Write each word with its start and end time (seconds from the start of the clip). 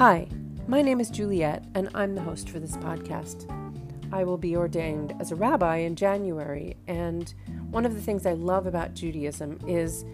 Hi, 0.00 0.26
my 0.66 0.80
name 0.80 0.98
is 0.98 1.10
Juliet, 1.10 1.62
and 1.74 1.90
I'm 1.94 2.14
the 2.14 2.22
host 2.22 2.48
for 2.48 2.58
this 2.58 2.74
podcast. 2.74 3.44
I 4.10 4.24
will 4.24 4.38
be 4.38 4.56
ordained 4.56 5.14
as 5.20 5.30
a 5.30 5.36
rabbi 5.36 5.76
in 5.76 5.94
January, 5.94 6.78
and 6.86 7.34
one 7.70 7.84
of 7.84 7.92
the 7.92 8.00
things 8.00 8.24
I 8.24 8.32
love 8.32 8.66
about 8.66 8.94
Judaism 8.94 9.60
is 9.68 10.06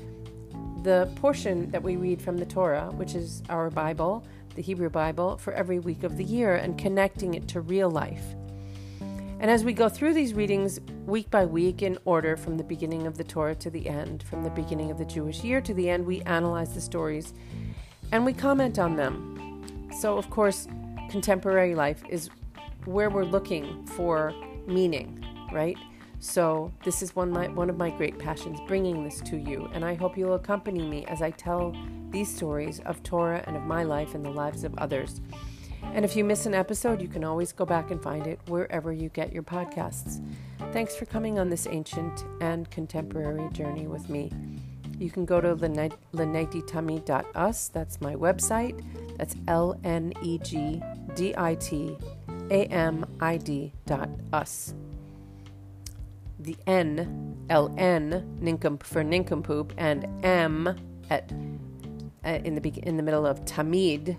the 0.83 1.09
portion 1.15 1.71
that 1.71 1.85
we 1.85 1.95
read 1.95 2.21
from 2.21 2.37
the 2.37 2.45
Torah, 2.45 2.91
which 2.97 3.15
is 3.15 3.45
our 3.49 3.71
Bible, 3.71 4.27
the 4.57 4.61
Hebrew 4.61 4.91
Bible, 4.91 5.37
for 5.37 5.53
every 5.53 5.79
week 5.79 6.03
of 6.03 6.17
the 6.17 6.25
year, 6.25 6.57
and 6.57 6.77
connecting 6.77 7.35
it 7.35 7.47
to 7.47 7.61
real 7.61 7.89
life. 7.89 8.35
And 9.39 9.49
as 9.49 9.63
we 9.63 9.73
go 9.73 9.89
through 9.89 10.15
these 10.15 10.35
readings 10.35 10.81
week 11.07 11.31
by 11.31 11.47
week 11.47 11.83
in 11.83 11.97
order 12.05 12.37
from 12.37 12.57
the 12.57 12.65
beginning 12.65 13.07
of 13.07 13.17
the 13.17 13.23
Torah 13.23 13.55
to 13.55 13.71
the 13.71 13.89
end, 13.89 14.25
from 14.25 14.43
the 14.43 14.51
beginning 14.51 14.91
of 14.91 14.99
the 14.99 15.05
Jewish 15.05 15.45
year 15.45 15.61
to 15.61 15.73
the 15.73 15.89
end, 15.89 16.07
we 16.07 16.23
analyze 16.23 16.75
the 16.75 16.81
stories 16.81 17.35
and 18.11 18.25
we 18.25 18.33
comment 18.33 18.81
on 18.81 18.97
them. 18.97 19.37
So, 19.99 20.19
of 20.19 20.29
course, 20.29 20.69
contemporary 21.09 21.75
life 21.75 22.03
is 22.11 22.29
where 22.85 23.09
we're 23.09 23.25
looking 23.25 23.87
for 23.87 24.35
meaning, 24.67 25.25
right? 25.51 25.79
So, 26.19 26.71
this 26.85 27.01
is 27.01 27.17
one, 27.17 27.31
my, 27.31 27.49
one 27.49 27.71
of 27.71 27.79
my 27.79 27.91
great 27.91 28.19
passions, 28.19 28.59
bringing 28.69 29.05
this 29.05 29.23
to 29.23 29.39
you. 29.39 29.71
And 29.73 29.85
I 29.85 29.95
hope 29.95 30.19
you'll 30.19 30.35
accompany 30.35 30.87
me 30.87 31.07
as 31.07 31.23
I 31.23 31.31
tell 31.31 31.75
these 32.11 32.35
stories 32.35 32.81
of 32.81 33.03
Torah 33.03 33.43
and 33.47 33.57
of 33.57 33.63
my 33.63 33.85
life 33.85 34.15
and 34.15 34.25
the 34.25 34.31
lives 34.31 34.65
of 34.65 34.77
others. 34.77 35.23
And 35.83 36.05
if 36.05 36.15
you 36.15 36.25
miss 36.25 36.45
an 36.45 36.55
episode, 36.55 37.01
you 37.01 37.09
can 37.09 37.25
always 37.25 37.53
go 37.53 37.65
back 37.65 37.91
and 37.91 38.03
find 38.03 38.27
it 38.27 38.39
wherever 38.49 38.93
you 38.93 39.09
get 39.09 39.33
your 39.33 39.45
podcasts. 39.45 40.21
Thanks 40.73 40.95
for 40.95 41.07
coming 41.07 41.39
on 41.39 41.49
this 41.49 41.67
ancient 41.67 42.25
and 42.43 42.71
contemporary 42.71 43.49
journey 43.51 43.87
with 43.87 44.11
me. 44.11 44.31
You 44.99 45.11
can 45.11 45.25
go 45.25 45.41
to 45.41 45.55
lenegditamid.us. 45.55 47.69
That's 47.69 48.01
my 48.01 48.15
website. 48.15 48.83
That's 49.19 49.37
L 49.47 49.79
N 49.85 50.13
E 50.23 50.39
G 50.39 50.83
D 51.15 51.35
I 51.37 51.55
T 51.57 51.97
A 52.51 52.65
M 52.67 53.05
I 53.21 53.37
D 53.37 53.73
dot 53.87 54.09
us. 54.33 54.75
The 56.39 56.57
N, 56.67 57.37
L 57.51 57.75
N, 57.79 58.39
nincomp 58.41 58.83
for 58.83 59.03
nincompoop, 59.03 59.73
and 59.77 60.07
M 60.25 60.75
at 61.11 61.31
uh, 62.25 62.39
in 62.45 62.55
the 62.55 62.69
in 62.83 62.97
the 62.97 63.03
middle 63.03 63.27
of 63.27 63.45
tamid. 63.45 64.17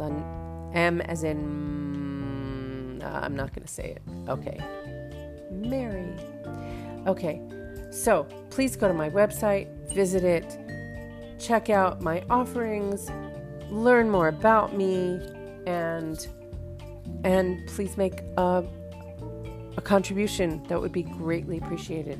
M 0.00 1.00
as 1.02 1.24
in 1.24 3.02
uh, 3.02 3.20
I'm 3.22 3.36
not 3.36 3.54
going 3.54 3.66
to 3.66 3.72
say 3.72 3.96
it. 3.96 4.02
Okay. 4.28 4.58
Mary. 5.50 6.14
Okay. 7.06 7.40
So, 7.96 8.24
please 8.50 8.76
go 8.76 8.88
to 8.88 8.94
my 8.94 9.08
website, 9.08 9.68
visit 9.92 10.22
it, 10.22 10.58
check 11.40 11.70
out 11.70 12.02
my 12.02 12.22
offerings, 12.28 13.10
learn 13.70 14.10
more 14.10 14.28
about 14.28 14.76
me 14.76 15.18
and 15.66 16.26
and 17.24 17.66
please 17.66 17.96
make 17.96 18.20
a 18.36 18.64
a 19.76 19.80
contribution 19.80 20.62
that 20.64 20.80
would 20.80 20.92
be 20.92 21.02
greatly 21.02 21.58
appreciated 21.58 22.18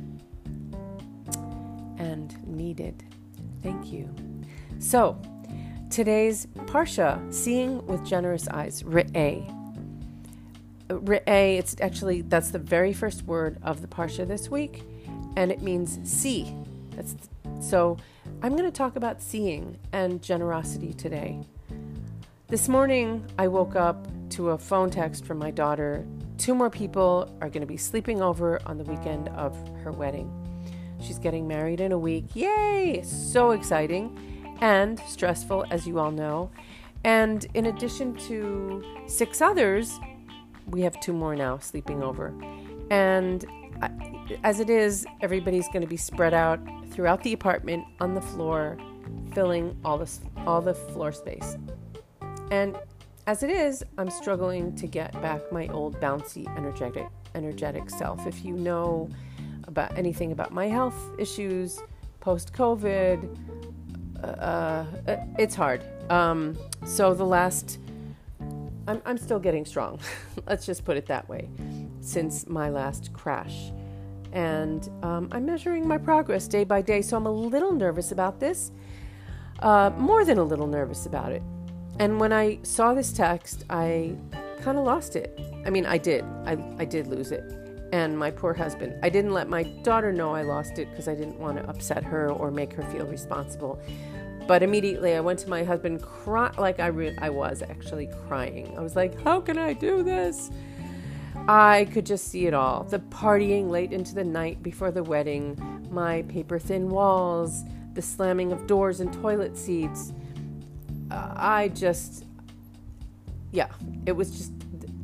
and 1.99 2.35
needed. 2.47 3.05
Thank 3.63 3.93
you. 3.93 4.13
So, 4.79 5.21
today's 5.91 6.47
Parsha, 6.67 7.33
Seeing 7.33 7.87
with 7.87 8.05
Generous 8.05 8.49
Eyes, 8.49 8.83
Re'eh. 8.83 9.53
Re'eh, 10.89 11.59
it's 11.59 11.77
actually, 11.81 12.23
that's 12.23 12.51
the 12.51 12.59
very 12.59 12.93
first 12.93 13.23
word 13.25 13.59
of 13.63 13.81
the 13.83 13.89
Parsha 13.89 14.27
this 14.27 14.51
week, 14.51 14.83
and 15.37 15.53
it 15.53 15.63
means 15.63 15.99
see. 16.03 16.55
That's 16.91 17.15
so 17.61 17.97
I'm 18.43 18.53
going 18.53 18.71
to 18.71 18.77
talk 18.77 18.97
about 18.97 19.23
seeing 19.23 19.79
and 19.93 20.23
generosity 20.23 20.93
today. 20.93 21.41
This 22.49 22.69
morning, 22.69 23.25
I 23.39 23.49
woke 23.49 23.77
up 23.77 24.07
to 24.31 24.51
a 24.51 24.59
phone 24.59 24.91
text 24.91 25.25
from 25.25 25.39
my 25.39 25.51
daughter 25.51 26.07
Two 26.39 26.55
more 26.55 26.71
people 26.71 27.35
are 27.41 27.49
going 27.49 27.63
to 27.63 27.67
be 27.67 27.77
sleeping 27.77 28.21
over 28.21 28.61
on 28.67 28.77
the 28.77 28.85
weekend 28.85 29.29
of 29.31 29.57
her 29.83 29.91
wedding. 29.91 30.31
She's 31.01 31.19
getting 31.19 31.49
married 31.49 31.81
in 31.81 31.93
a 31.93 31.99
week. 31.99 32.25
Yay! 32.35 33.03
So 33.03 33.53
exciting 33.53 34.57
and 34.61 35.01
stressful, 35.09 35.67
as 35.71 35.87
you 35.87 35.99
all 35.99 36.11
know. 36.11 36.51
And 37.05 37.47
in 37.55 37.67
addition 37.67 38.15
to 38.29 38.85
six 39.07 39.41
others, 39.41 39.99
we 40.67 40.83
have 40.83 40.99
two 41.01 41.13
more 41.13 41.35
now 41.35 41.59
sleeping 41.59 42.03
over. 42.03 42.35
And 42.91 43.45
as 44.43 44.61
it 44.61 44.71
is, 44.71 45.07
everybody's 45.21 45.69
going 45.69 45.83
to 45.83 45.89
be 45.89 45.97
spread 45.97 46.35
out 46.35 46.61
throughout 46.91 47.23
the 47.23 47.33
apartment 47.33 47.85
on 48.01 48.15
the 48.15 48.21
floor, 48.21 48.79
filling 49.33 49.77
all 49.85 49.99
the, 49.99 50.11
all 50.47 50.61
the 50.61 50.75
floor 50.75 51.13
space. 51.13 51.57
And 52.51 52.77
as 53.27 53.43
it 53.43 53.51
is, 53.51 53.85
I'm 53.99 54.11
struggling 54.11 54.75
to 54.77 54.87
get 54.87 55.13
back 55.21 55.41
my 55.51 55.67
old 55.69 56.01
bouncy, 56.01 56.47
energetic, 56.57 57.09
energetic 57.35 57.91
self. 57.91 58.27
If 58.27 58.45
you 58.45 58.55
know 58.55 59.09
about 59.65 59.97
anything 59.99 60.33
about 60.33 60.53
my 60.53 60.69
health 60.69 60.97
issues 61.19 61.81
post 62.21 62.53
COVID, 62.53 63.37
uh, 64.23 64.27
uh, 64.27 64.85
it's 65.39 65.55
hard. 65.55 65.85
Um, 66.11 66.57
so 66.85 67.15
the 67.15 67.25
last, 67.25 67.79
I'm, 68.87 69.03
I'm 69.05 69.19
still 69.19 69.39
getting 69.41 69.65
strong. 69.65 69.99
Let's 70.47 70.67
just 70.67 70.85
put 70.85 70.97
it 70.97 71.07
that 71.07 71.29
way. 71.29 71.49
Since 72.01 72.47
my 72.47 72.71
last 72.71 73.13
crash, 73.13 73.73
and 74.37 74.91
um, 75.03 75.31
I'm 75.33 75.47
measuring 75.47 75.89
my 75.89 75.97
progress 75.97 76.47
day 76.47 76.63
by 76.63 76.83
day. 76.83 77.01
So 77.01 77.17
I'm 77.17 77.25
a 77.25 77.33
little 77.33 77.73
nervous 77.73 78.13
about 78.13 78.39
this. 78.39 78.71
Uh, 79.61 79.91
more 79.97 80.27
than 80.27 80.37
a 80.37 80.45
little 80.45 80.67
nervous 80.67 81.07
about 81.07 81.33
it. 81.33 81.43
And 81.99 82.21
when 82.21 82.35
I 82.35 82.59
saw 82.63 82.93
this 82.93 83.15
text, 83.15 83.65
I 83.71 84.15
kind 84.61 84.77
of 84.77 84.85
lost 84.85 85.17
it. 85.17 85.41
I 85.65 85.71
mean, 85.71 85.87
I 85.87 85.97
did. 85.97 86.23
I, 86.45 86.59
I 86.79 86.85
did 86.85 87.07
lose 87.07 87.33
it. 87.33 87.51
And 87.95 88.19
my 88.19 88.31
poor 88.31 88.53
husband. 88.53 88.99
I 89.03 89.09
didn't 89.09 89.33
let 89.33 89.49
my 89.49 89.63
daughter 89.83 90.13
know 90.13 90.35
I 90.35 90.43
lost 90.43 90.79
it 90.79 90.91
because 90.91 91.09
I 91.09 91.15
didn't 91.15 91.39
want 91.39 91.57
to 91.57 91.67
upset 91.67 92.05
her 92.05 92.31
or 92.31 92.51
make 92.51 92.75
her 92.75 92.83
feel 92.93 93.07
responsible. 93.07 93.81
But 94.47 94.63
immediately 94.63 95.15
I 95.15 95.21
went 95.21 95.39
to 95.41 95.49
my 95.49 95.65
husband, 95.65 96.03
cry, 96.03 96.53
like 96.59 96.79
I, 96.79 96.89
re- 96.89 97.17
I 97.23 97.31
was 97.31 97.63
actually 97.63 98.11
crying. 98.29 98.77
I 98.77 98.83
was 98.83 98.97
like, 98.97 99.19
How 99.23 99.41
can 99.41 99.57
I 99.57 99.73
do 99.73 100.03
this? 100.03 100.51
I 101.49 101.89
could 101.93 102.07
just 102.07 102.29
see 102.29 102.47
it 102.47 102.55
all 102.55 102.85
the 102.85 102.99
partying 102.99 103.71
late 103.71 103.93
into 103.93 104.15
the 104.15 104.25
night 104.25 104.63
before 104.63 104.91
the 104.91 105.03
wedding, 105.03 105.87
my 105.91 106.23
paper 106.23 106.59
thin 106.59 106.91
walls, 106.91 107.63
the 107.95 108.03
slamming 108.03 108.53
of 108.53 108.67
doors 108.67 109.01
and 109.01 109.13
toilet 109.13 109.57
seats 109.57 110.13
uh, 111.11 111.33
I 111.37 111.69
just, 111.69 112.25
yeah, 113.53 113.69
it 114.07 114.13
was 114.13 114.31
just 114.31 114.53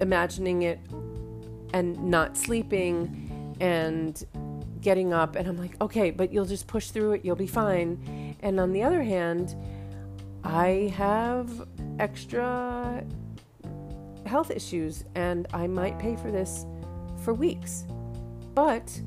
imagining 0.01 0.63
it 0.63 0.81
and 1.73 2.03
not 2.05 2.37
sleeping 2.37 3.57
and 3.61 4.25
getting 4.81 5.13
up. 5.13 5.37
And 5.37 5.47
I'm 5.47 5.57
like, 5.57 5.81
okay, 5.81 6.11
but 6.11 6.33
you'll 6.33 6.45
just 6.45 6.67
push 6.67 6.91
through 6.91 7.13
it, 7.13 7.25
you'll 7.25 7.37
be 7.37 7.47
fine. 7.47 8.37
And 8.41 8.59
on 8.59 8.73
the 8.73 8.83
other 8.83 9.03
hand, 9.03 9.55
I 10.45 10.93
have 10.97 11.69
extra 12.01 13.02
health 14.33 14.51
issues 14.51 15.05
and 15.15 15.47
I 15.53 15.67
might 15.67 15.99
pay 15.99 16.17
for 16.17 16.31
this 16.31 16.65
for 17.23 17.35
weeks. 17.35 17.85
But 18.55 18.99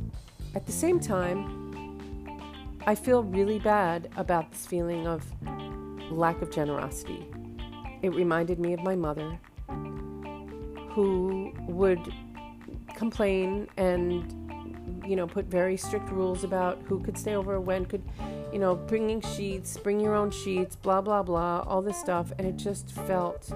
at 0.53 0.68
the 0.68 0.72
same 0.72 1.00
time, 1.00 1.36
I 2.86 2.94
feel 2.94 3.24
really 3.24 3.58
bad 3.58 4.09
about 4.18 4.52
this 4.52 4.68
feeling 4.68 5.08
of 5.08 5.25
lack 6.12 6.44
of 6.44 6.52
generosity. 6.52 7.25
It 8.03 8.14
reminded 8.14 8.59
me 8.59 8.74
of 8.74 8.84
my 8.84 8.96
mother, 8.96 9.40
who 10.90 11.52
would 11.68 12.14
complain 12.96 13.68
and, 13.78 15.03
you 15.08 15.16
know, 15.16 15.25
put 15.25 15.46
very 15.46 15.75
strict 15.75 16.09
rules 16.12 16.44
about 16.44 16.80
who 16.85 17.00
could 17.00 17.18
stay 17.18 17.34
over, 17.34 17.59
when 17.59 17.85
could, 17.85 18.03
you 18.53 18.59
know, 18.59 18.75
bringing 18.75 19.22
sheets, 19.22 19.76
bring 19.76 19.99
your 19.99 20.14
own 20.14 20.29
sheets, 20.29 20.76
blah, 20.76 21.02
blah, 21.02 21.23
blah, 21.23 21.64
all 21.66 21.82
this 21.82 21.99
stuff. 21.99 22.32
And 22.38 22.46
it 22.46 22.58
just 22.58 22.91
felt, 22.91 23.52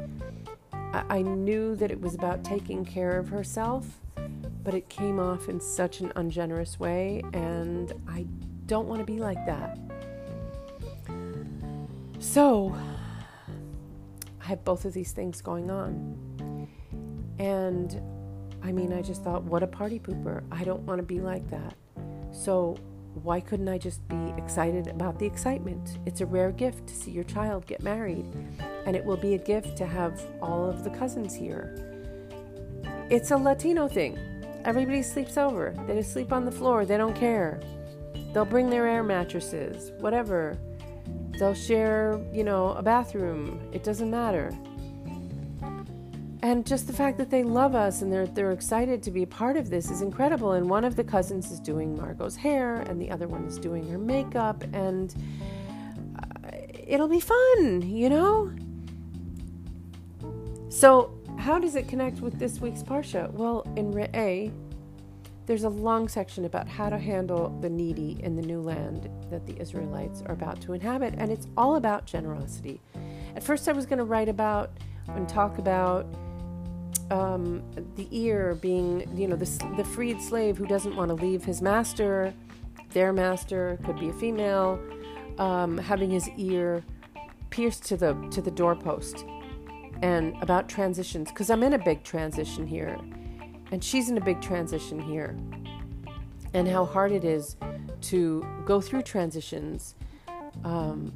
I, 0.93 1.21
knew 1.21 1.75
that 1.75 1.91
it 1.91 2.01
was 2.01 2.15
about 2.15 2.43
taking 2.43 2.83
care 2.83 3.17
of 3.17 3.29
herself, 3.29 3.85
but 4.63 4.73
it 4.73 4.89
came 4.89 5.19
off 5.19 5.47
in 5.47 5.59
such 5.59 5.99
an 6.01 6.11
ungenerous 6.15 6.79
way. 6.79 7.21
And 7.33 7.93
I 8.07 8.25
don't 8.65 8.87
want 8.87 8.99
to 8.99 9.05
be 9.05 9.19
like 9.19 9.45
that. 9.45 9.77
So, 12.19 12.75
I 14.41 14.45
have 14.45 14.63
both 14.65 14.85
of 14.85 14.93
these 14.93 15.11
things 15.11 15.41
going 15.41 15.69
on. 15.69 16.67
And 17.39 18.01
I 18.63 18.71
mean, 18.71 18.93
I 18.93 19.01
just 19.01 19.23
thought, 19.23 19.43
what 19.43 19.63
a 19.63 19.67
party 19.67 19.99
pooper. 19.99 20.43
I 20.51 20.63
don't 20.63 20.81
want 20.81 20.99
to 20.99 21.03
be 21.03 21.19
like 21.19 21.49
that. 21.49 21.75
So, 22.31 22.77
why 23.23 23.39
couldn't 23.39 23.67
I 23.67 23.77
just 23.77 24.07
be 24.07 24.33
excited 24.37 24.87
about 24.87 25.19
the 25.19 25.25
excitement? 25.25 25.97
It's 26.05 26.21
a 26.21 26.25
rare 26.25 26.51
gift 26.51 26.87
to 26.87 26.95
see 26.95 27.11
your 27.11 27.23
child 27.23 27.65
get 27.65 27.81
married, 27.81 28.25
and 28.89 28.95
it 28.95 29.05
will 29.05 29.17
be 29.17 29.35
a 29.35 29.37
gift 29.37 29.77
to 29.77 29.85
have 29.85 30.19
all 30.41 30.67
of 30.67 30.83
the 30.83 30.89
cousins 30.89 31.35
here. 31.35 31.75
It's 33.11 33.29
a 33.29 33.37
Latino 33.37 33.87
thing. 33.87 34.17
Everybody 34.65 35.03
sleeps 35.03 35.37
over. 35.37 35.75
They 35.85 35.93
just 35.93 36.11
sleep 36.11 36.33
on 36.33 36.43
the 36.43 36.51
floor. 36.51 36.85
They 36.87 36.97
don't 36.97 37.15
care. 37.15 37.61
They'll 38.33 38.45
bring 38.45 38.67
their 38.67 38.87
air 38.87 39.03
mattresses, 39.03 39.91
whatever 39.99 40.57
they'll 41.37 41.53
share, 41.53 42.19
you 42.33 42.43
know, 42.43 42.69
a 42.69 42.81
bathroom. 42.81 43.61
It 43.71 43.83
doesn't 43.83 44.09
matter. 44.09 44.51
And 46.41 46.65
just 46.65 46.87
the 46.87 46.93
fact 46.93 47.19
that 47.19 47.29
they 47.29 47.43
love 47.43 47.75
us 47.75 48.01
and 48.01 48.11
they're 48.11 48.25
they're 48.25 48.53
excited 48.53 49.03
to 49.03 49.11
be 49.11 49.23
part 49.23 49.55
of 49.55 49.69
this 49.69 49.91
is 49.91 50.01
incredible. 50.01 50.53
And 50.53 50.67
one 50.67 50.83
of 50.83 50.95
the 50.95 51.03
cousins 51.03 51.51
is 51.51 51.59
doing 51.59 51.95
Margot's 51.95 52.35
hair, 52.35 52.77
and 52.87 52.99
the 52.99 53.11
other 53.11 53.27
one 53.27 53.45
is 53.45 53.59
doing 53.59 53.87
her 53.91 53.99
makeup, 53.99 54.63
and 54.73 55.13
uh, 56.17 56.49
it'll 56.87 57.07
be 57.07 57.19
fun, 57.19 57.83
you 57.83 58.09
know. 58.09 58.51
So, 60.69 61.17
how 61.37 61.57
does 61.57 61.75
it 61.75 61.87
connect 61.87 62.21
with 62.21 62.37
this 62.37 62.59
week's 62.59 62.83
parsha? 62.83 63.31
Well, 63.31 63.65
in 63.75 63.91
Re'eh, 63.91 64.51
there's 65.47 65.63
a 65.63 65.69
long 65.69 66.07
section 66.07 66.45
about 66.45 66.67
how 66.67 66.89
to 66.89 66.97
handle 66.99 67.49
the 67.59 67.69
needy 67.69 68.19
in 68.21 68.35
the 68.35 68.43
new 68.43 68.61
land 68.61 69.09
that 69.31 69.47
the 69.47 69.59
Israelites 69.59 70.21
are 70.27 70.33
about 70.33 70.61
to 70.61 70.73
inhabit, 70.73 71.15
and 71.17 71.31
it's 71.31 71.47
all 71.57 71.77
about 71.77 72.05
generosity. 72.05 72.79
At 73.35 73.43
first, 73.43 73.67
I 73.67 73.71
was 73.71 73.87
going 73.87 73.97
to 73.97 74.03
write 74.03 74.29
about 74.29 74.71
and 75.07 75.27
talk 75.27 75.57
about 75.57 76.05
um, 77.09 77.63
the 77.95 78.07
ear 78.11 78.53
being, 78.61 79.09
you 79.17 79.27
know, 79.27 79.35
the, 79.35 79.73
the 79.75 79.83
freed 79.83 80.21
slave 80.21 80.55
who 80.55 80.67
doesn't 80.67 80.95
want 80.95 81.09
to 81.09 81.15
leave 81.15 81.43
his 81.43 81.63
master, 81.63 82.31
their 82.91 83.11
master 83.11 83.79
could 83.85 83.99
be 83.99 84.09
a 84.09 84.13
female, 84.13 84.79
um, 85.39 85.79
having 85.79 86.11
his 86.11 86.29
ear 86.37 86.83
pierced 87.49 87.85
to 87.85 87.97
the 87.97 88.13
to 88.29 88.41
the 88.41 88.51
doorpost, 88.51 89.25
and 90.01 90.35
about 90.41 90.69
transitions 90.69 91.29
because 91.29 91.49
I'm 91.49 91.63
in 91.63 91.73
a 91.73 91.79
big 91.79 92.03
transition 92.03 92.65
here 92.65 92.97
and 93.71 93.83
she's 93.83 94.09
in 94.09 94.17
a 94.17 94.21
big 94.21 94.41
transition 94.41 94.99
here. 94.99 95.35
And 96.53 96.67
how 96.67 96.85
hard 96.85 97.11
it 97.11 97.23
is 97.23 97.55
to 98.01 98.45
go 98.65 98.81
through 98.81 99.03
transitions. 99.03 99.95
Um, 100.63 101.13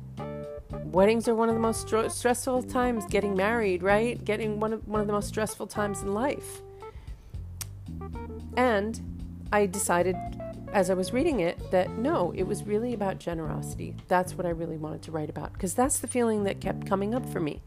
weddings 0.85 1.27
are 1.27 1.33
one 1.33 1.50
of 1.50 1.56
the 1.56 1.62
most 1.62 1.88
stressful 2.12 2.63
times. 2.63 3.06
Getting 3.07 3.35
married, 3.35 3.81
right? 3.81 4.24
Getting 4.24 4.59
one 4.59 4.74
of 4.74 4.88
one 4.88 5.01
of 5.01 5.07
the 5.07 5.13
most 5.13 5.29
stressful 5.29 5.68
times 5.68 6.01
in 6.01 6.13
life. 6.13 6.62
And 8.56 9.01
I 9.51 9.65
decided, 9.65 10.15
as 10.71 10.91
I 10.91 10.94
was 10.94 11.13
reading 11.13 11.39
it, 11.39 11.71
that 11.71 11.89
no, 11.97 12.31
it 12.36 12.44
was 12.44 12.63
really 12.63 12.94
about 12.94 13.18
generosity. 13.18 13.95
That's 14.07 14.36
what 14.36 14.45
I 14.45 14.50
really 14.50 14.77
wanted 14.77 15.01
to 15.03 15.12
write 15.12 15.31
about 15.31 15.53
because 15.53 15.74
that's 15.74 15.97
the 15.97 16.07
feeling 16.07 16.44
that 16.44 16.62
kept 16.62 16.86
coming 16.86 17.15
up 17.15 17.27
for 17.27 17.39
me. 17.39 17.62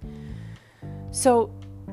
So 1.16 1.50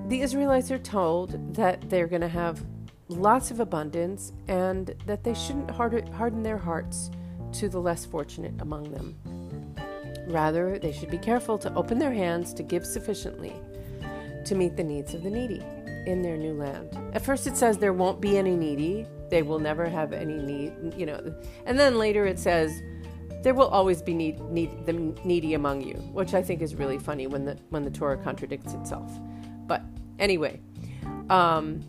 the 0.09 0.19
Israelites 0.19 0.69
are 0.69 0.77
told 0.77 1.55
that 1.55 1.89
they're 1.89 2.07
going 2.07 2.23
to 2.23 2.27
have 2.27 2.61
lots 3.07 3.51
of 3.51 3.61
abundance, 3.61 4.33
and 4.49 4.93
that 5.05 5.23
they 5.23 5.33
shouldn't 5.33 5.71
harden 5.71 6.43
their 6.43 6.57
hearts 6.57 7.09
to 7.53 7.69
the 7.69 7.79
less 7.79 8.05
fortunate 8.05 8.53
among 8.59 8.91
them. 8.91 9.15
Rather, 10.27 10.77
they 10.77 10.91
should 10.91 11.09
be 11.09 11.17
careful 11.17 11.57
to 11.59 11.73
open 11.73 11.99
their 11.99 12.11
hands 12.11 12.53
to 12.55 12.63
give 12.63 12.85
sufficiently 12.85 13.53
to 14.43 14.55
meet 14.55 14.75
the 14.75 14.83
needs 14.83 15.13
of 15.13 15.23
the 15.23 15.29
needy 15.29 15.63
in 16.05 16.21
their 16.21 16.35
new 16.35 16.53
land. 16.53 16.89
At 17.13 17.23
first, 17.23 17.47
it 17.47 17.55
says 17.55 17.77
there 17.77 17.93
won't 17.93 18.19
be 18.19 18.37
any 18.37 18.57
needy, 18.57 19.05
they 19.29 19.41
will 19.41 19.59
never 19.59 19.87
have 19.87 20.11
any 20.11 20.37
need, 20.37 20.73
you 20.97 21.05
know, 21.05 21.33
and 21.65 21.79
then 21.79 21.97
later 21.97 22.25
it 22.25 22.39
says 22.39 22.81
there 23.43 23.53
will 23.53 23.67
always 23.67 24.01
be 24.01 24.13
need, 24.13 24.39
need 24.49 24.85
the 24.85 24.93
needy 25.23 25.53
among 25.53 25.81
you, 25.81 25.95
which 26.13 26.33
I 26.33 26.41
think 26.41 26.61
is 26.61 26.75
really 26.75 26.97
funny 26.97 27.27
when 27.27 27.45
the 27.45 27.57
when 27.69 27.83
the 27.83 27.91
Torah 27.91 28.17
contradicts 28.17 28.73
itself. 28.73 29.11
But 29.67 29.81
anyway, 30.17 30.59
um, 31.29 31.83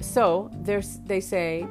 so 0.00 0.50
there's, 0.62 0.98
they 1.00 1.20
say, 1.20 1.66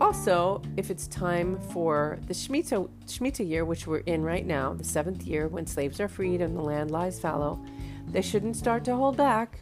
also, 0.00 0.60
if 0.76 0.90
it's 0.90 1.06
time 1.06 1.58
for 1.72 2.18
the 2.26 2.34
Shemitah, 2.34 2.88
Shemitah 3.06 3.48
year, 3.48 3.64
which 3.64 3.86
we're 3.86 3.98
in 3.98 4.22
right 4.22 4.44
now, 4.44 4.74
the 4.74 4.84
seventh 4.84 5.22
year 5.22 5.48
when 5.48 5.66
slaves 5.66 6.00
are 6.00 6.08
freed 6.08 6.42
and 6.42 6.54
the 6.54 6.60
land 6.60 6.90
lies 6.90 7.18
fallow, 7.18 7.64
they 8.08 8.20
shouldn't 8.20 8.56
start 8.56 8.84
to 8.84 8.94
hold 8.94 9.16
back. 9.16 9.60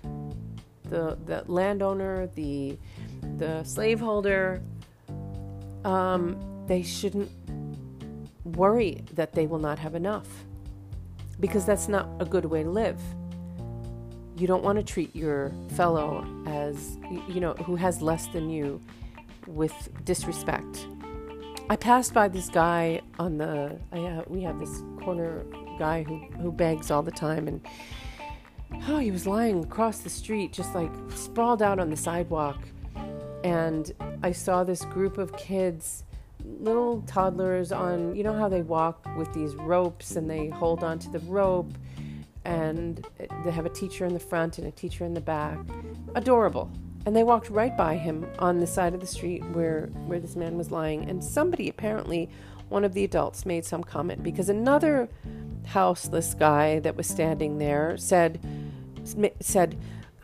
The, 0.90 1.16
the 1.25 1.44
landowner, 1.46 2.26
the, 2.34 2.78
the 3.38 3.62
slaveholder, 3.62 4.61
um, 5.84 6.64
they 6.66 6.82
shouldn't 6.82 7.31
worry 8.44 9.05
that 9.12 9.32
they 9.32 9.46
will 9.46 9.58
not 9.58 9.79
have 9.79 9.94
enough 9.94 10.29
because 11.41 11.64
that's 11.64 11.88
not 11.88 12.08
a 12.20 12.25
good 12.25 12.44
way 12.44 12.62
to 12.62 12.70
live. 12.70 13.00
You 14.37 14.46
don't 14.46 14.64
want 14.64 14.79
to 14.79 14.85
treat 14.85 15.14
your 15.14 15.52
fellow 15.76 16.26
as 16.46 16.96
you 17.29 17.41
know 17.41 17.55
who 17.55 17.76
has 17.76 18.02
less 18.02 18.26
than 18.29 18.50
you 18.50 18.81
with 19.46 19.88
disrespect. 20.05 20.87
I 21.70 21.76
passed 21.76 22.12
by 22.12 22.29
this 22.29 22.49
guy 22.49 23.00
on 23.19 23.38
the 23.38 23.79
uh, 23.93 24.23
we 24.26 24.43
have 24.43 24.58
this 24.58 24.82
corner 25.02 25.44
guy 25.79 26.02
who 26.02 26.19
who 26.40 26.52
begs 26.52 26.90
all 26.90 27.02
the 27.02 27.12
time 27.12 27.49
and 27.49 27.61
oh 28.88 28.99
he 28.99 29.11
was 29.11 29.26
lying 29.26 29.62
across 29.62 29.99
the 29.99 30.11
street 30.11 30.52
just 30.52 30.75
like 30.75 30.90
sprawled 31.11 31.62
out 31.62 31.79
on 31.79 31.90
the 31.90 31.97
sidewalk. 31.97 32.58
And 33.44 33.93
i 34.23 34.32
saw 34.32 34.64
this 34.64 34.85
group 34.87 35.19
of 35.19 35.37
kids 35.37 36.05
little 36.44 37.02
toddlers 37.02 37.73
on 37.73 38.14
you 38.14 38.23
know 38.23 38.32
how 38.32 38.49
they 38.49 38.62
walk 38.62 39.06
with 39.17 39.32
these 39.32 39.55
ropes 39.55 40.17
and 40.17 40.31
they 40.31 40.49
hold 40.49 40.85
onto 40.85 41.11
the 41.11 41.19
rope 41.20 41.73
and 42.44 43.06
they 43.44 43.50
have 43.50 43.67
a 43.67 43.70
teacher 43.70 44.05
in 44.05 44.12
the 44.12 44.20
front 44.20 44.58
and 44.58 44.67
a 44.67 44.70
teacher 44.70 45.05
in 45.05 45.14
the 45.14 45.20
back. 45.20 45.58
Adorable. 46.14 46.70
And 47.06 47.14
they 47.14 47.23
walked 47.23 47.50
right 47.50 47.76
by 47.76 47.96
him 47.96 48.26
on 48.38 48.61
the 48.61 48.67
side 48.67 48.94
of 48.94 49.00
the 49.00 49.06
street 49.06 49.44
where, 49.52 49.87
where 50.06 50.20
this 50.20 50.37
man 50.37 50.56
was 50.56 50.70
lying. 50.70 51.08
And 51.08 51.23
somebody, 51.23 51.69
apparently, 51.69 52.31
one 52.69 52.85
of 52.85 52.94
the 52.94 53.05
adults, 53.05 53.44
made 53.44 53.64
some 53.64 53.85
comment 53.85 54.23
because 54.23 54.49
another 54.49 55.08
houseless 55.67 56.35
guy 56.35 56.79
that 56.81 56.97
was 56.97 57.06
standing 57.06 57.58
there 57.58 57.97
said, 57.97 58.40
said, 59.40 59.76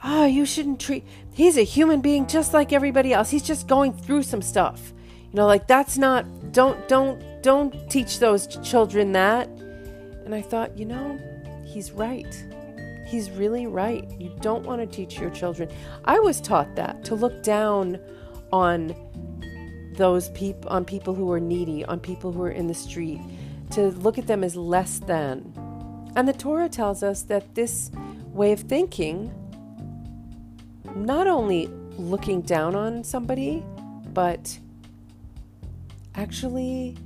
Oh, 0.02 0.24
you 0.24 0.46
shouldn't 0.46 0.80
treat. 0.80 1.04
He's 1.32 1.58
a 1.58 1.62
human 1.62 2.00
being 2.00 2.26
just 2.26 2.54
like 2.54 2.72
everybody 2.72 3.12
else. 3.12 3.28
He's 3.28 3.42
just 3.42 3.66
going 3.66 3.92
through 3.92 4.22
some 4.22 4.40
stuff. 4.40 4.94
You 5.32 5.36
know, 5.36 5.46
like 5.46 5.66
that's 5.66 5.96
not. 5.96 6.24
Don't, 6.52 6.88
don't, 6.88 7.42
don't 7.42 7.88
teach 7.88 8.18
those 8.18 8.46
children 8.62 9.12
that. 9.12 9.48
And 10.24 10.34
I 10.34 10.42
thought, 10.42 10.76
you 10.76 10.84
know, 10.84 11.18
he's 11.64 11.92
right. 11.92 12.44
He's 13.06 13.30
really 13.30 13.66
right. 13.66 14.08
You 14.20 14.32
don't 14.40 14.64
want 14.64 14.80
to 14.80 14.86
teach 14.86 15.18
your 15.18 15.30
children. 15.30 15.68
I 16.04 16.18
was 16.18 16.40
taught 16.40 16.74
that 16.76 17.04
to 17.04 17.14
look 17.14 17.42
down 17.42 17.98
on 18.52 18.94
those 19.94 20.28
people 20.30 20.70
on 20.70 20.84
people 20.84 21.14
who 21.14 21.30
are 21.30 21.40
needy, 21.40 21.84
on 21.84 22.00
people 22.00 22.32
who 22.32 22.42
are 22.42 22.50
in 22.50 22.66
the 22.66 22.74
street, 22.74 23.20
to 23.70 23.88
look 23.90 24.18
at 24.18 24.26
them 24.26 24.42
as 24.42 24.56
less 24.56 24.98
than. 24.98 25.52
And 26.16 26.26
the 26.26 26.32
Torah 26.32 26.68
tells 26.68 27.02
us 27.02 27.22
that 27.22 27.54
this 27.54 27.90
way 28.32 28.52
of 28.52 28.60
thinking 28.60 29.32
not 30.94 31.26
only 31.26 31.68
looking 31.98 32.40
down 32.42 32.74
on 32.74 33.04
somebody, 33.04 33.64
but 34.12 34.58
actually 36.14 36.96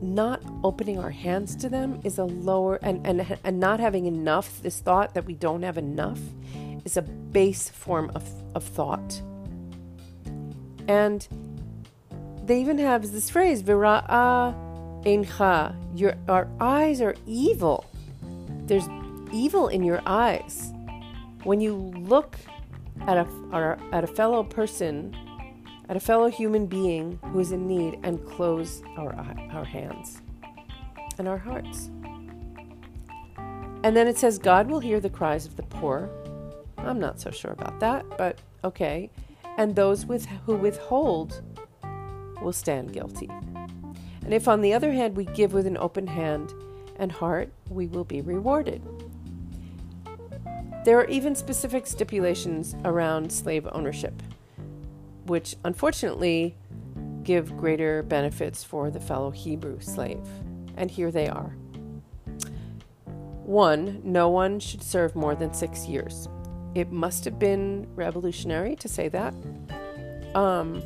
not 0.00 0.42
opening 0.62 0.98
our 0.98 1.10
hands 1.10 1.56
to 1.56 1.68
them 1.68 2.00
is 2.04 2.18
a 2.18 2.24
lower 2.24 2.76
and, 2.82 3.04
and 3.06 3.38
and 3.42 3.58
not 3.58 3.80
having 3.80 4.06
enough 4.06 4.62
this 4.62 4.80
thought 4.80 5.14
that 5.14 5.24
we 5.24 5.34
don't 5.34 5.62
have 5.62 5.76
enough 5.76 6.20
is 6.84 6.96
a 6.96 7.02
base 7.02 7.68
form 7.68 8.10
of, 8.14 8.24
of 8.54 8.64
thought. 8.64 9.20
And 10.86 11.26
they 12.44 12.60
even 12.60 12.78
have 12.78 13.10
this 13.12 13.28
phrase 13.28 13.62
vira'a 13.62 14.54
eincha 15.04 15.74
your 15.94 16.14
our 16.28 16.48
eyes 16.60 17.00
are 17.00 17.14
evil. 17.26 17.84
There's 18.66 18.88
evil 19.32 19.68
in 19.68 19.82
your 19.82 20.00
eyes. 20.06 20.72
When 21.44 21.60
you 21.60 21.74
look 21.74 22.36
at 23.06 23.16
a 23.16 23.78
at 23.92 24.04
a 24.04 24.06
fellow 24.06 24.42
person 24.42 25.16
at 25.88 25.96
a 25.96 26.00
fellow 26.00 26.28
human 26.28 26.66
being 26.66 27.18
who 27.32 27.40
is 27.40 27.52
in 27.52 27.66
need 27.66 27.98
and 28.02 28.24
close 28.26 28.82
our, 28.96 29.14
our 29.52 29.64
hands 29.64 30.20
and 31.18 31.26
our 31.26 31.38
hearts. 31.38 31.90
And 33.84 33.96
then 33.96 34.08
it 34.08 34.18
says, 34.18 34.38
God 34.38 34.68
will 34.68 34.80
hear 34.80 35.00
the 35.00 35.10
cries 35.10 35.46
of 35.46 35.56
the 35.56 35.62
poor. 35.62 36.10
I'm 36.76 36.98
not 36.98 37.20
so 37.20 37.30
sure 37.30 37.52
about 37.52 37.80
that, 37.80 38.04
but 38.18 38.38
okay. 38.64 39.10
And 39.56 39.74
those 39.74 40.04
with, 40.04 40.26
who 40.46 40.56
withhold 40.56 41.42
will 42.42 42.52
stand 42.52 42.92
guilty. 42.92 43.28
And 44.24 44.34
if, 44.34 44.46
on 44.46 44.60
the 44.60 44.74
other 44.74 44.92
hand, 44.92 45.16
we 45.16 45.24
give 45.24 45.52
with 45.52 45.66
an 45.66 45.78
open 45.78 46.06
hand 46.06 46.52
and 46.96 47.10
heart, 47.10 47.52
we 47.70 47.86
will 47.86 48.04
be 48.04 48.20
rewarded. 48.20 48.82
There 50.84 50.98
are 50.98 51.06
even 51.06 51.34
specific 51.34 51.86
stipulations 51.86 52.76
around 52.84 53.32
slave 53.32 53.66
ownership 53.72 54.22
which 55.28 55.56
unfortunately 55.64 56.56
give 57.22 57.56
greater 57.56 58.02
benefits 58.02 58.64
for 58.64 58.90
the 58.90 59.00
fellow 59.00 59.30
Hebrew 59.30 59.80
slave. 59.80 60.26
And 60.76 60.90
here 60.90 61.10
they 61.10 61.28
are. 61.28 61.54
One, 63.44 64.00
no 64.04 64.28
one 64.28 64.60
should 64.60 64.82
serve 64.82 65.14
more 65.16 65.34
than 65.34 65.52
six 65.54 65.86
years. 65.86 66.28
It 66.74 66.92
must 66.92 67.24
have 67.24 67.38
been 67.38 67.86
revolutionary 67.94 68.76
to 68.76 68.88
say 68.88 69.08
that. 69.08 69.34
Um, 70.34 70.82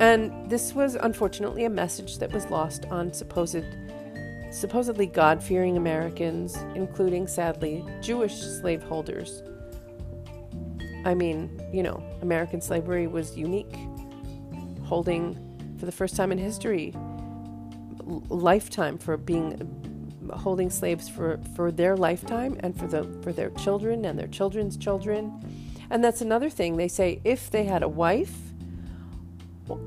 and 0.00 0.50
this 0.50 0.74
was 0.74 0.96
unfortunately 0.96 1.64
a 1.64 1.70
message 1.70 2.18
that 2.18 2.32
was 2.32 2.46
lost 2.50 2.86
on 2.86 3.12
supposed 3.12 3.64
supposedly 4.50 5.06
God 5.06 5.42
fearing 5.42 5.76
Americans, 5.76 6.56
including, 6.74 7.26
sadly, 7.26 7.84
Jewish 8.00 8.34
slaveholders. 8.34 9.42
I 11.04 11.14
mean, 11.14 11.50
you 11.72 11.82
know, 11.82 12.02
American 12.22 12.60
slavery 12.60 13.06
was 13.06 13.36
unique, 13.36 13.74
holding 14.84 15.34
for 15.78 15.86
the 15.86 15.92
first 15.92 16.16
time 16.16 16.32
in 16.32 16.38
history, 16.38 16.94
lifetime 18.28 18.98
for 18.98 19.16
being 19.16 19.58
holding 20.32 20.70
slaves 20.70 21.08
for, 21.08 21.38
for 21.54 21.70
their 21.70 21.96
lifetime 21.96 22.56
and 22.60 22.78
for 22.78 22.86
the 22.86 23.04
for 23.22 23.32
their 23.32 23.50
children 23.50 24.04
and 24.06 24.18
their 24.18 24.28
children's 24.28 24.76
children. 24.76 25.32
And 25.90 26.02
that's 26.02 26.22
another 26.22 26.48
thing. 26.48 26.76
They 26.76 26.88
say 26.88 27.20
if 27.24 27.50
they 27.50 27.64
had 27.64 27.82
a 27.82 27.88
wife 27.88 28.34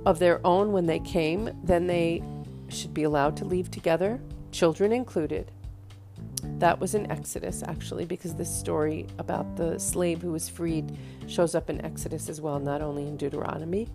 of 0.05 0.19
their 0.19 0.45
own 0.45 0.71
when 0.71 0.85
they 0.85 0.99
came, 0.99 1.49
then 1.63 1.87
they 1.87 2.21
should 2.69 2.93
be 2.93 3.03
allowed 3.03 3.37
to 3.37 3.45
leave 3.45 3.71
together, 3.71 4.19
children 4.51 4.91
included. 4.91 5.51
That 6.59 6.79
was 6.79 6.95
in 6.95 7.11
Exodus, 7.11 7.63
actually, 7.67 8.05
because 8.05 8.33
this 8.35 8.53
story 8.53 9.05
about 9.19 9.55
the 9.55 9.79
slave 9.79 10.21
who 10.21 10.31
was 10.31 10.49
freed 10.49 10.97
shows 11.27 11.53
up 11.53 11.69
in 11.69 11.83
Exodus 11.85 12.29
as 12.29 12.41
well, 12.41 12.59
not 12.59 12.81
only 12.81 13.07
in 13.07 13.15
Deuteronomy. 13.15 13.87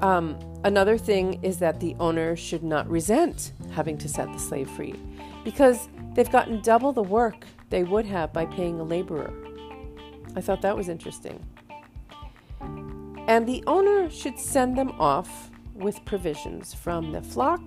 Um, 0.00 0.38
another 0.64 0.98
thing 0.98 1.42
is 1.44 1.58
that 1.58 1.78
the 1.78 1.94
owner 2.00 2.36
should 2.36 2.64
not 2.64 2.88
resent 2.88 3.52
having 3.72 3.96
to 3.98 4.08
set 4.08 4.32
the 4.32 4.38
slave 4.38 4.68
free 4.70 4.94
because 5.44 5.88
they've 6.14 6.30
gotten 6.30 6.60
double 6.60 6.92
the 6.92 7.02
work 7.02 7.46
they 7.70 7.84
would 7.84 8.06
have 8.06 8.32
by 8.32 8.46
paying 8.46 8.80
a 8.80 8.82
laborer. 8.82 9.32
I 10.34 10.40
thought 10.40 10.62
that 10.62 10.76
was 10.76 10.88
interesting. 10.88 11.44
And 13.28 13.46
the 13.46 13.62
owner 13.66 14.10
should 14.10 14.38
send 14.38 14.76
them 14.76 14.90
off 14.98 15.50
with 15.74 16.04
provisions 16.04 16.74
from 16.74 17.12
the 17.12 17.22
flock, 17.22 17.60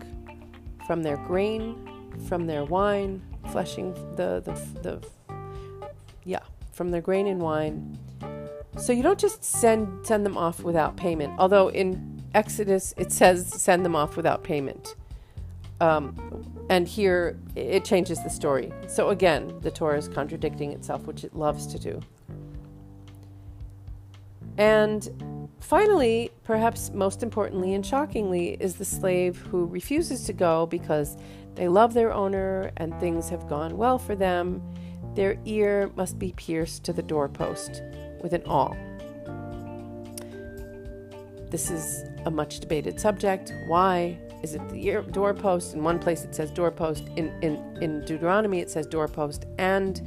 from 0.86 1.04
their 1.04 1.18
grain, 1.18 1.88
from 2.28 2.48
their 2.48 2.66
wine, 2.66 3.22
fleshing 3.52 3.94
the, 4.16 4.42
the, 4.44 4.52
the 4.82 5.08
yeah, 6.24 6.40
from 6.72 6.92
their 6.92 7.02
grain 7.02 7.28
and 7.28 7.42
wine. 7.42 7.98
So 8.78 8.92
you 8.92 9.04
don't 9.04 9.20
just 9.20 9.44
send 9.44 10.06
send 10.06 10.26
them 10.26 10.38
off 10.38 10.64
without 10.64 10.98
payment. 10.98 11.34
Although 11.38 11.70
in 11.70 12.22
Exodus 12.34 12.94
it 12.98 13.12
says 13.12 13.48
send 13.48 13.86
them 13.86 13.96
off 13.96 14.18
without 14.18 14.44
payment. 14.44 14.96
Um, 15.80 16.46
and 16.70 16.88
here 16.88 17.38
it 17.56 17.86
changes 17.86 18.22
the 18.24 18.30
story. 18.30 18.72
So 18.88 19.10
again, 19.10 19.54
the 19.62 19.72
Torah 19.72 19.98
is 19.98 20.08
contradicting 20.08 20.72
itself, 20.74 21.06
which 21.06 21.24
it 21.24 21.36
loves 21.36 21.68
to 21.68 21.80
do. 21.80 22.02
And 24.58 25.50
finally, 25.60 26.32
perhaps 26.44 26.92
most 26.94 27.24
importantly 27.24 27.74
and 27.74 27.86
shockingly, 27.86 28.58
is 28.60 28.76
the 28.76 28.86
slave 28.86 29.38
who 29.38 29.66
refuses 29.66 30.24
to 30.26 30.34
go 30.34 30.66
because 30.66 31.18
they 31.56 31.68
love 31.68 31.94
their 31.94 32.14
owner 32.14 32.72
and 32.78 32.98
things 33.00 33.30
have 33.30 33.48
gone 33.48 33.78
well 33.78 33.98
for 33.98 34.16
them. 34.16 34.62
Their 35.16 35.38
ear 35.46 35.90
must 35.96 36.20
be 36.20 36.34
pierced 36.34 36.84
to 36.86 36.94
the 36.94 37.02
doorpost 37.02 37.82
with 38.22 38.34
an 38.34 38.44
awl. 38.44 38.76
This 41.50 41.70
is 41.70 42.04
a 42.26 42.32
much 42.32 42.60
debated 42.60 43.00
subject. 43.00 43.54
Why? 43.68 44.20
Is 44.44 44.56
it 44.56 44.70
the 44.70 44.86
ear, 44.86 45.02
doorpost? 45.02 45.74
In 45.74 45.84
one 45.84 46.00
place 46.00 46.26
it 46.26 46.36
says 46.36 46.52
doorpost. 46.52 47.08
In, 47.16 47.28
in, 47.42 47.56
in 47.82 48.04
Deuteronomy 48.04 48.60
it 48.60 48.70
says 48.70 48.86
doorpost 48.88 49.46
and 49.58 50.02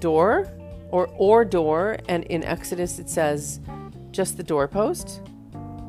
door 0.00 0.50
or 0.90 1.08
or 1.18 1.44
door. 1.44 1.98
And 2.08 2.24
in 2.24 2.42
Exodus 2.44 2.98
it 2.98 3.10
says 3.10 3.60
just 4.10 4.38
the 4.38 4.42
doorpost. 4.42 5.20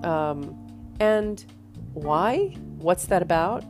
Um, 0.03 0.57
and 0.99 1.45
why? 1.93 2.55
What's 2.79 3.05
that 3.05 3.21
about? 3.21 3.63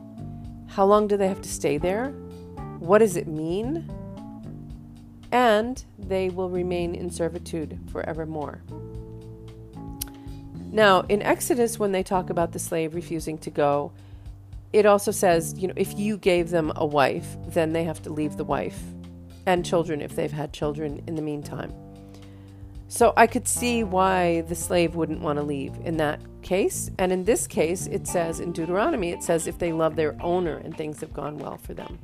How 0.74 0.86
long 0.86 1.06
do 1.06 1.18
they 1.18 1.28
have 1.28 1.42
to 1.42 1.50
stay 1.50 1.76
there? 1.76 2.08
What 2.78 2.98
does 2.98 3.16
it 3.16 3.26
mean? 3.26 3.90
And 5.30 5.84
they 5.98 6.30
will 6.30 6.48
remain 6.48 6.94
in 6.94 7.10
servitude 7.10 7.78
forevermore. 7.90 8.62
Now, 10.70 11.02
in 11.10 11.20
Exodus, 11.20 11.78
when 11.78 11.92
they 11.92 12.02
talk 12.02 12.30
about 12.30 12.52
the 12.52 12.58
slave 12.58 12.94
refusing 12.94 13.36
to 13.38 13.50
go, 13.50 13.92
it 14.72 14.86
also 14.86 15.10
says, 15.10 15.54
you 15.58 15.68
know, 15.68 15.74
if 15.76 15.98
you 15.98 16.16
gave 16.16 16.48
them 16.48 16.72
a 16.76 16.86
wife, 16.86 17.36
then 17.48 17.74
they 17.74 17.84
have 17.84 18.00
to 18.02 18.10
leave 18.10 18.38
the 18.38 18.44
wife 18.44 18.80
and 19.44 19.66
children 19.66 20.00
if 20.00 20.16
they've 20.16 20.32
had 20.32 20.54
children 20.54 21.02
in 21.06 21.16
the 21.16 21.22
meantime. 21.22 21.70
So 22.92 23.14
I 23.16 23.26
could 23.26 23.48
see 23.48 23.84
why 23.84 24.42
the 24.42 24.54
slave 24.54 24.94
wouldn't 24.96 25.22
want 25.22 25.38
to 25.38 25.42
leave 25.42 25.74
in 25.82 25.96
that 25.96 26.20
case. 26.42 26.90
And 26.98 27.10
in 27.10 27.24
this 27.24 27.46
case, 27.46 27.86
it 27.86 28.06
says 28.06 28.38
in 28.38 28.52
Deuteronomy, 28.52 29.12
it 29.12 29.22
says 29.22 29.46
if 29.46 29.56
they 29.56 29.72
love 29.72 29.96
their 29.96 30.14
owner 30.20 30.58
and 30.58 30.76
things 30.76 31.00
have 31.00 31.14
gone 31.14 31.38
well 31.38 31.56
for 31.56 31.72
them. 31.72 31.98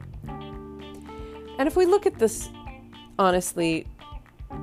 And 1.59 1.69
if 1.69 1.77
we 1.77 1.85
look 1.85 2.07
at 2.07 2.19
this 2.19 2.49
honestly, 3.19 3.87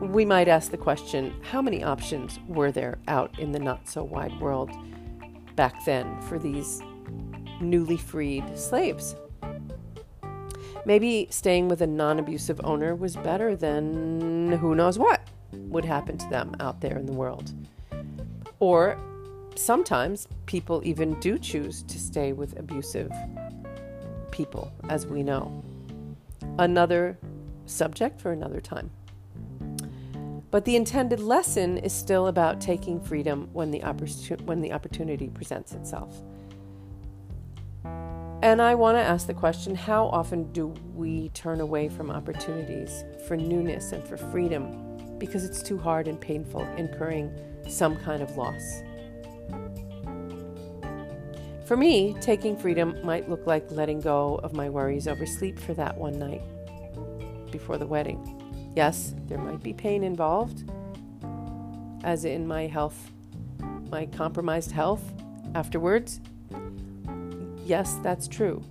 we 0.01 0.25
might 0.25 0.47
ask 0.47 0.71
the 0.71 0.77
question 0.77 1.31
how 1.43 1.61
many 1.61 1.83
options 1.83 2.39
were 2.47 2.71
there 2.71 2.97
out 3.07 3.37
in 3.37 3.51
the 3.51 3.59
not 3.59 3.87
so 3.87 4.03
wide 4.03 4.37
world 4.41 4.71
back 5.55 5.85
then 5.85 6.19
for 6.23 6.39
these 6.39 6.81
newly 7.61 7.97
freed 7.97 8.57
slaves? 8.57 9.15
Maybe 10.87 11.27
staying 11.29 11.67
with 11.67 11.83
a 11.83 11.87
non 11.87 12.17
abusive 12.17 12.59
owner 12.63 12.95
was 12.95 13.15
better 13.15 13.55
than 13.55 14.53
who 14.53 14.73
knows 14.73 14.97
what 14.97 15.24
would 15.69 15.85
happen 15.85 16.17
to 16.17 16.29
them 16.29 16.55
out 16.59 16.81
there 16.81 16.97
in 16.97 17.05
the 17.05 17.13
world. 17.13 17.53
Or 18.59 18.97
sometimes 19.55 20.27
people 20.45 20.81
even 20.83 21.19
do 21.19 21.37
choose 21.37 21.83
to 21.83 21.99
stay 21.99 22.33
with 22.33 22.57
abusive 22.59 23.11
people, 24.31 24.71
as 24.89 25.05
we 25.05 25.23
know. 25.23 25.63
Another 26.59 27.17
subject 27.65 28.19
for 28.19 28.31
another 28.31 28.61
time. 28.61 28.91
But 30.51 30.65
the 30.65 30.75
intended 30.75 31.19
lesson 31.19 31.77
is 31.79 31.91
still 31.91 32.27
about 32.27 32.61
taking 32.61 33.01
freedom 33.01 33.49
when 33.51 33.71
the, 33.71 33.79
oppor- 33.79 34.41
when 34.41 34.61
the 34.61 34.71
opportunity 34.71 35.27
presents 35.27 35.73
itself. 35.73 36.15
And 38.41 38.61
I 38.61 38.75
want 38.75 38.97
to 38.97 39.01
ask 39.01 39.27
the 39.27 39.33
question 39.33 39.73
how 39.73 40.05
often 40.07 40.51
do 40.51 40.67
we 40.93 41.29
turn 41.29 41.61
away 41.61 41.89
from 41.89 42.11
opportunities 42.11 43.03
for 43.27 43.35
newness 43.35 43.91
and 43.91 44.07
for 44.07 44.17
freedom 44.17 44.84
because 45.19 45.43
it's 45.43 45.61
too 45.61 45.77
hard 45.77 46.07
and 46.07 46.19
painful 46.19 46.61
incurring 46.77 47.33
some 47.67 47.95
kind 47.97 48.21
of 48.21 48.37
loss. 48.37 48.81
For 51.65 51.75
me, 51.75 52.15
taking 52.21 52.55
freedom 52.55 52.95
might 53.03 53.27
look 53.27 53.47
like 53.47 53.71
letting 53.71 53.99
go 53.99 54.39
of 54.43 54.53
my 54.53 54.69
worries 54.69 55.07
over 55.07 55.25
sleep 55.25 55.57
for 55.57 55.73
that 55.73 55.97
one 55.97 56.19
night 56.19 56.41
before 57.51 57.77
the 57.77 57.87
wedding. 57.87 58.41
Yes, 58.75 59.15
there 59.25 59.39
might 59.39 59.63
be 59.63 59.73
pain 59.73 60.03
involved, 60.03 60.69
as 62.03 62.25
in 62.25 62.45
my 62.45 62.67
health, 62.67 63.09
my 63.89 64.05
compromised 64.05 64.71
health 64.71 65.01
afterwards. 65.55 66.19
Yes, 67.65 67.95
that's 68.03 68.27
true. 68.27 68.61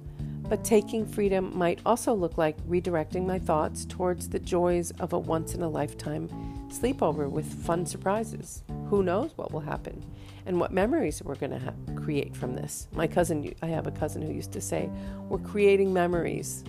But 0.48 0.64
taking 0.64 1.06
freedom 1.06 1.56
might 1.56 1.80
also 1.86 2.12
look 2.12 2.36
like 2.36 2.56
redirecting 2.68 3.26
my 3.26 3.38
thoughts 3.38 3.84
towards 3.84 4.28
the 4.28 4.38
joys 4.38 4.90
of 5.00 5.12
a 5.12 5.18
once 5.18 5.54
in 5.54 5.62
a 5.62 5.68
lifetime 5.68 6.28
sleepover 6.68 7.30
with 7.30 7.64
fun 7.64 7.86
surprises. 7.86 8.62
Who 8.90 9.02
knows 9.02 9.32
what 9.36 9.52
will 9.52 9.60
happen 9.60 10.04
and 10.46 10.60
what 10.60 10.72
memories 10.72 11.22
we're 11.22 11.34
going 11.36 11.52
to 11.52 11.58
ha- 11.58 11.72
create 11.96 12.36
from 12.36 12.54
this. 12.54 12.88
My 12.92 13.06
cousin, 13.06 13.54
I 13.62 13.66
have 13.66 13.86
a 13.86 13.90
cousin 13.90 14.22
who 14.22 14.32
used 14.32 14.52
to 14.52 14.60
say, 14.60 14.90
We're 15.28 15.38
creating 15.38 15.92
memories. 15.92 16.62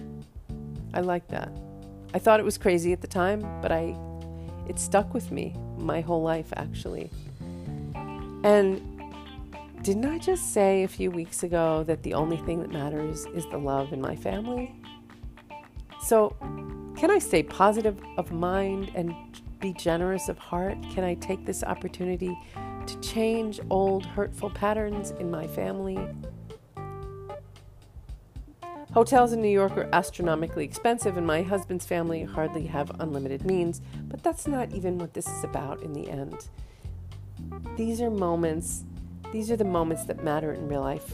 I 0.94 1.02
like 1.02 1.28
that. 1.28 1.52
I 2.14 2.20
thought 2.20 2.40
it 2.40 2.44
was 2.44 2.58
crazy 2.58 2.94
at 2.94 3.02
the 3.02 3.08
time, 3.08 3.42
but 3.62 3.72
I 3.72 3.98
it 4.68 4.80
stuck 4.80 5.14
with 5.14 5.32
me 5.32 5.54
my 5.78 6.02
whole 6.02 6.24
life 6.24 6.52
actually. 6.56 7.12
And 8.44 8.95
didn't 9.86 10.06
I 10.08 10.18
just 10.18 10.52
say 10.52 10.82
a 10.82 10.88
few 10.88 11.12
weeks 11.12 11.44
ago 11.44 11.84
that 11.84 12.02
the 12.02 12.16
only 12.16 12.38
thing 12.38 12.60
that 12.62 12.72
matters 12.72 13.28
is 13.36 13.46
the 13.52 13.60
love 13.60 13.94
in 13.94 14.02
my 14.02 14.16
family? 14.16 14.74
So, 16.02 16.36
can 16.98 17.12
I 17.12 17.20
stay 17.20 17.44
positive 17.44 18.02
of 18.18 18.32
mind 18.32 18.92
and 18.96 19.14
be 19.60 19.74
generous 19.74 20.28
of 20.28 20.40
heart? 20.40 20.76
Can 20.90 21.04
I 21.04 21.14
take 21.14 21.46
this 21.46 21.64
opportunity 21.64 22.36
to 22.88 23.00
change 23.00 23.60
old 23.70 24.08
hurtful 24.08 24.50
patterns 24.50 25.12
in 25.12 25.30
my 25.30 25.46
family? 25.46 26.00
Hotels 28.92 29.34
in 29.34 29.42
New 29.44 29.50
York 29.50 29.78
are 29.78 29.88
astronomically 29.94 30.66
expensive, 30.66 31.16
and 31.16 31.28
my 31.28 31.44
husband's 31.44 31.86
family 31.86 32.24
hardly 32.24 32.66
have 32.66 32.90
unlimited 33.00 33.46
means, 33.46 33.82
but 34.08 34.24
that's 34.24 34.48
not 34.48 34.72
even 34.72 34.98
what 34.98 35.14
this 35.14 35.28
is 35.28 35.44
about 35.44 35.84
in 35.84 35.94
the 35.94 36.10
end. 36.10 36.50
These 37.78 38.02
are 38.02 38.10
moments 38.10 38.84
these 39.36 39.52
are 39.52 39.58
the 39.58 39.66
moments 39.66 40.06
that 40.06 40.24
matter 40.24 40.54
in 40.54 40.66
real 40.66 40.80
life, 40.80 41.14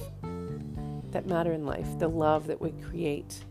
that 1.10 1.26
matter 1.26 1.54
in 1.54 1.66
life, 1.66 1.88
the 1.98 2.08
love 2.08 2.46
that 2.46 2.62
we 2.62 2.70
create. 2.70 3.44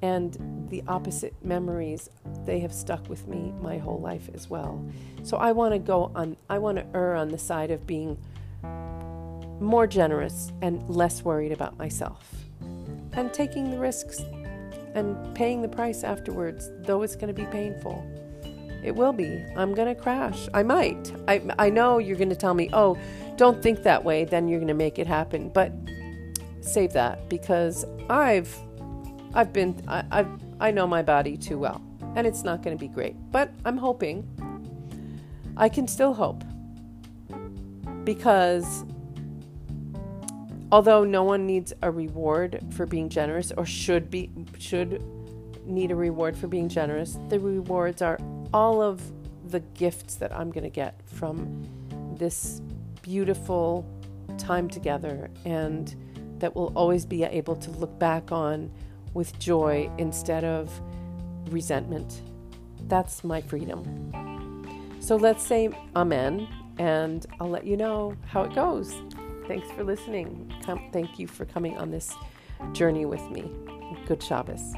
And 0.00 0.66
the 0.70 0.82
opposite 0.88 1.34
memories, 1.44 2.08
they 2.46 2.60
have 2.60 2.72
stuck 2.72 3.06
with 3.10 3.28
me 3.28 3.52
my 3.60 3.76
whole 3.76 4.00
life 4.00 4.30
as 4.32 4.48
well. 4.48 4.82
So 5.24 5.36
I 5.36 5.52
want 5.52 5.74
to 5.74 5.78
go 5.78 6.10
on, 6.14 6.38
I 6.48 6.56
want 6.56 6.78
to 6.78 6.86
err 6.94 7.14
on 7.14 7.28
the 7.28 7.36
side 7.36 7.70
of 7.70 7.86
being 7.86 8.16
more 9.60 9.86
generous 9.86 10.52
and 10.62 10.88
less 10.88 11.22
worried 11.22 11.52
about 11.52 11.76
myself. 11.76 12.32
and 13.12 13.30
taking 13.34 13.70
the 13.70 13.78
risks 13.78 14.22
and 14.94 15.34
paying 15.34 15.60
the 15.60 15.68
price 15.68 16.02
afterwards, 16.02 16.70
though 16.78 17.02
it's 17.02 17.14
going 17.14 17.28
to 17.28 17.34
be 17.34 17.44
painful. 17.50 18.06
It 18.82 18.94
will 18.94 19.12
be. 19.12 19.44
I'm 19.56 19.74
going 19.74 19.94
to 19.94 20.00
crash. 20.00 20.48
I 20.54 20.62
might. 20.62 21.12
I, 21.28 21.42
I 21.58 21.70
know 21.70 21.98
you're 21.98 22.16
going 22.16 22.30
to 22.30 22.36
tell 22.36 22.54
me, 22.54 22.70
oh, 22.72 22.96
don't 23.40 23.62
think 23.62 23.84
that 23.84 24.04
way, 24.04 24.26
then 24.26 24.48
you're 24.48 24.58
going 24.58 24.68
to 24.68 24.74
make 24.74 24.98
it 24.98 25.06
happen. 25.06 25.48
But 25.48 25.72
save 26.60 26.92
that 26.92 27.26
because 27.30 27.86
I've 28.10 28.54
I've 29.32 29.50
been 29.50 29.82
I, 29.88 30.04
I've 30.10 30.28
I 30.60 30.70
know 30.70 30.86
my 30.86 31.00
body 31.00 31.38
too 31.38 31.58
well 31.58 31.80
and 32.16 32.26
it's 32.26 32.44
not 32.44 32.62
going 32.62 32.76
to 32.76 32.80
be 32.80 32.86
great. 32.86 33.16
But 33.32 33.50
I'm 33.64 33.78
hoping 33.78 34.28
I 35.56 35.70
can 35.70 35.88
still 35.88 36.12
hope 36.12 36.44
because 38.04 38.84
although 40.70 41.02
no 41.02 41.24
one 41.24 41.46
needs 41.46 41.72
a 41.80 41.90
reward 41.90 42.62
for 42.72 42.84
being 42.84 43.08
generous 43.08 43.52
or 43.56 43.64
should 43.64 44.10
be 44.10 44.30
should 44.58 45.02
need 45.64 45.90
a 45.92 45.96
reward 45.96 46.36
for 46.36 46.46
being 46.46 46.68
generous, 46.68 47.16
the 47.30 47.40
rewards 47.40 48.02
are 48.02 48.18
all 48.52 48.82
of 48.82 49.00
the 49.50 49.60
gifts 49.60 50.16
that 50.16 50.30
I'm 50.30 50.50
going 50.50 50.64
to 50.64 50.68
get 50.68 51.00
from 51.06 51.66
this 52.18 52.60
beautiful 53.10 53.84
time 54.38 54.68
together 54.68 55.28
and 55.44 55.96
that 56.38 56.54
we'll 56.54 56.72
always 56.76 57.04
be 57.04 57.24
able 57.24 57.56
to 57.56 57.68
look 57.72 57.98
back 57.98 58.30
on 58.30 58.70
with 59.14 59.36
joy 59.40 59.90
instead 59.98 60.44
of 60.44 60.80
resentment. 61.50 62.22
That's 62.86 63.24
my 63.24 63.40
freedom. 63.40 63.82
So 65.00 65.16
let's 65.16 65.44
say 65.44 65.70
Amen, 65.96 66.46
and 66.78 67.26
I'll 67.40 67.50
let 67.50 67.66
you 67.66 67.76
know 67.76 68.14
how 68.26 68.42
it 68.42 68.54
goes. 68.54 68.94
Thanks 69.48 69.68
for 69.72 69.82
listening. 69.82 70.52
Come, 70.64 70.88
thank 70.92 71.18
you 71.18 71.26
for 71.26 71.44
coming 71.44 71.76
on 71.78 71.90
this 71.90 72.14
journey 72.72 73.06
with 73.06 73.28
me. 73.28 73.50
Good 74.06 74.22
Shabbos. 74.22 74.72